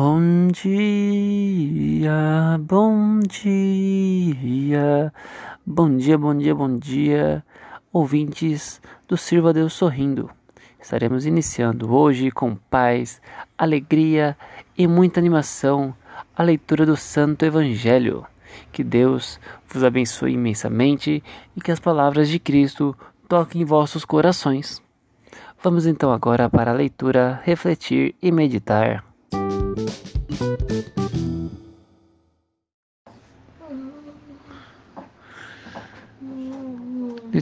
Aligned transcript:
Bom 0.00 0.46
dia, 0.52 2.12
bom 2.60 3.18
dia, 3.18 5.12
bom 5.66 5.96
dia, 5.96 6.16
bom 6.16 6.36
dia, 6.36 6.54
bom 6.54 6.78
dia, 6.78 7.44
ouvintes 7.92 8.80
do 9.08 9.16
Sirva 9.16 9.52
Deus 9.52 9.72
Sorrindo. 9.72 10.30
Estaremos 10.80 11.26
iniciando 11.26 11.92
hoje 11.92 12.30
com 12.30 12.54
paz, 12.54 13.20
alegria 13.58 14.38
e 14.76 14.86
muita 14.86 15.18
animação 15.18 15.92
a 16.36 16.44
leitura 16.44 16.86
do 16.86 16.96
Santo 16.96 17.44
Evangelho. 17.44 18.24
Que 18.70 18.84
Deus 18.84 19.40
vos 19.66 19.82
abençoe 19.82 20.34
imensamente 20.34 21.24
e 21.56 21.60
que 21.60 21.72
as 21.72 21.80
palavras 21.80 22.28
de 22.28 22.38
Cristo 22.38 22.96
toquem 23.28 23.62
em 23.62 23.64
vossos 23.64 24.04
corações. 24.04 24.80
Vamos 25.60 25.86
então 25.86 26.12
agora 26.12 26.48
para 26.48 26.70
a 26.70 26.74
leitura, 26.74 27.40
refletir 27.42 28.14
e 28.22 28.30
meditar. 28.30 29.07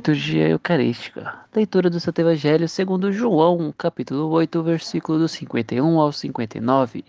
Liturgia 0.06 0.48
Eucarística. 0.48 1.34
Leitura 1.52 1.90
do 1.90 1.98
Santo 1.98 2.20
Evangelho 2.20 2.68
segundo 2.68 3.10
João, 3.10 3.74
capítulo 3.76 4.28
8, 4.28 4.62
versículo 4.62 5.18
do 5.18 5.26
51 5.26 5.98
ao 5.98 6.12
59. 6.12 7.04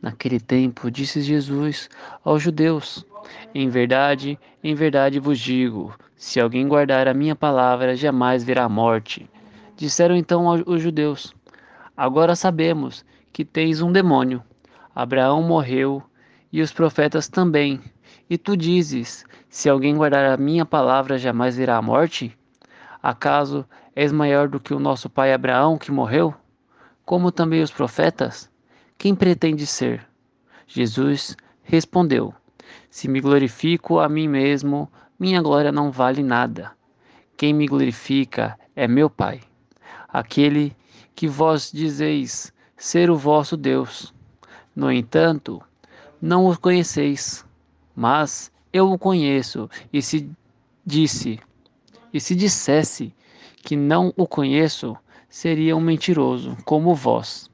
Naquele 0.00 0.38
tempo 0.38 0.88
disse 0.88 1.20
Jesus 1.20 1.90
aos 2.24 2.40
judeus: 2.40 3.04
Em 3.52 3.68
verdade, 3.68 4.38
em 4.62 4.72
verdade 4.72 5.18
vos 5.18 5.40
digo, 5.40 5.92
se 6.14 6.38
alguém 6.38 6.68
guardar 6.68 7.08
a 7.08 7.12
minha 7.12 7.34
palavra, 7.34 7.96
jamais 7.96 8.44
verá 8.44 8.66
a 8.66 8.68
morte. 8.68 9.28
Disseram 9.76 10.14
então 10.14 10.46
os 10.64 10.80
judeus: 10.80 11.34
Agora 11.96 12.36
sabemos 12.36 13.04
que 13.32 13.44
tens 13.44 13.82
um 13.82 13.90
demônio. 13.90 14.40
Abraão 14.94 15.42
morreu 15.42 16.04
e 16.52 16.62
os 16.62 16.72
profetas 16.72 17.28
também. 17.28 17.80
E 18.28 18.36
tu 18.36 18.56
dizes: 18.56 19.24
Se 19.48 19.68
alguém 19.68 19.96
guardar 19.96 20.24
a 20.32 20.36
minha 20.36 20.64
palavra, 20.64 21.18
jamais 21.18 21.56
verá 21.56 21.76
a 21.76 21.82
morte? 21.82 22.36
Acaso 23.02 23.64
és 23.94 24.12
maior 24.12 24.48
do 24.48 24.60
que 24.60 24.74
o 24.74 24.80
nosso 24.80 25.08
pai 25.08 25.32
Abraão, 25.32 25.78
que 25.78 25.90
morreu? 25.90 26.34
Como 27.04 27.32
também 27.32 27.62
os 27.62 27.70
profetas? 27.70 28.50
Quem 28.96 29.14
pretende 29.14 29.66
ser? 29.66 30.06
Jesus 30.66 31.36
respondeu: 31.62 32.34
Se 32.90 33.08
me 33.08 33.20
glorifico 33.20 33.98
a 33.98 34.08
mim 34.08 34.28
mesmo, 34.28 34.90
minha 35.18 35.40
glória 35.40 35.72
não 35.72 35.90
vale 35.90 36.22
nada. 36.22 36.72
Quem 37.36 37.54
me 37.54 37.66
glorifica 37.66 38.58
é 38.74 38.88
meu 38.88 39.08
Pai, 39.08 39.40
aquele 40.08 40.76
que 41.14 41.26
vós 41.26 41.70
dizeis 41.72 42.52
ser 42.76 43.10
o 43.10 43.16
vosso 43.16 43.56
Deus. 43.56 44.12
No 44.74 44.90
entanto, 44.90 45.62
não 46.20 46.48
o 46.48 46.58
conheceis, 46.58 47.44
mas 47.94 48.50
eu 48.72 48.90
o 48.90 48.98
conheço, 48.98 49.68
e 49.92 50.02
se 50.02 50.30
disse, 50.84 51.38
e 52.12 52.20
se 52.20 52.34
dissesse 52.34 53.14
que 53.56 53.76
não 53.76 54.12
o 54.16 54.26
conheço, 54.26 54.96
seria 55.28 55.76
um 55.76 55.80
mentiroso, 55.80 56.56
como 56.64 56.94
vós. 56.94 57.50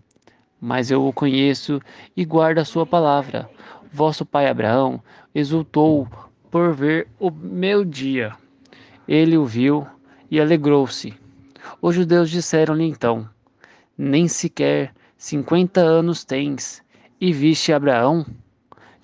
Mas 0.61 0.91
eu 0.91 1.07
o 1.07 1.13
conheço 1.13 1.81
e 2.17 2.25
guardo 2.25 2.59
a 2.59 2.65
sua 2.65 2.87
palavra. 2.87 3.51
Vosso 3.93 4.25
pai 4.25 4.49
Abraão 4.49 5.03
exultou 5.35 6.09
por 6.51 6.73
ver 6.73 7.09
o 7.19 7.31
meu 7.31 7.85
dia. 7.85 8.35
Ele 9.07 9.37
o 9.37 9.45
viu 9.45 9.87
e 10.31 10.41
alegrou-se. 10.41 11.13
Os 11.83 11.95
judeus 11.95 12.31
disseram-lhe 12.31 12.85
então: 12.85 13.29
Nem 13.99 14.27
sequer 14.27 14.95
cinquenta 15.19 15.81
anos 15.81 16.25
tens, 16.25 16.83
e 17.21 17.33
viste 17.33 17.73
Abraão? 17.73 18.25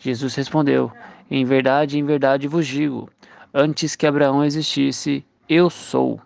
Jesus 0.01 0.35
respondeu: 0.35 0.91
Em 1.31 1.45
verdade, 1.45 1.99
em 1.99 2.05
verdade 2.05 2.49
vos 2.49 2.67
digo, 2.67 3.09
antes 3.53 3.95
que 3.95 4.07
Abraão 4.07 4.43
existisse, 4.43 5.25
eu 5.49 5.69
sou. 5.69 6.19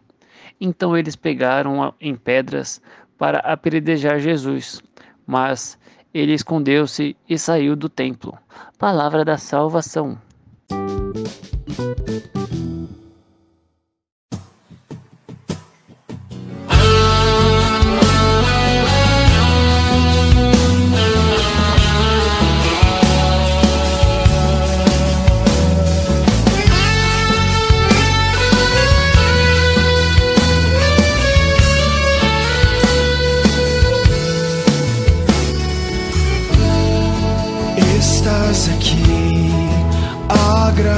Então 0.61 0.97
eles 0.97 1.17
pegaram 1.17 1.93
em 2.01 2.15
pedras 2.15 2.81
para 3.19 3.39
apedrejar 3.41 4.21
Jesus, 4.21 4.81
mas 5.27 5.77
ele 6.15 6.33
escondeu-se 6.33 7.17
e 7.29 7.37
saiu 7.37 7.75
do 7.75 7.89
templo. 7.89 8.39
Palavra 8.79 9.25
da 9.25 9.37
salvação. 9.37 10.17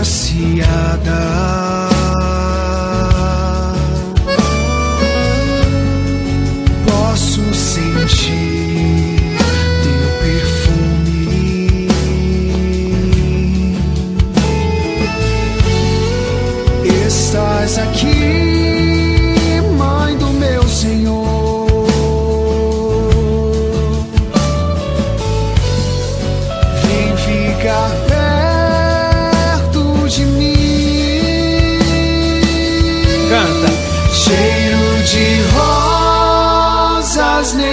Agraciada. 0.06 1.88
Posso 6.87 7.43
sentir 7.55 9.37
teu 9.82 10.06
perfume. 10.20 11.88
Estás 17.06 17.79
aqui, 17.79 18.25